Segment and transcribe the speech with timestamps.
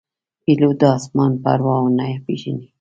[0.43, 2.65] پیلوټ د آسمان پړاوونه پېژني.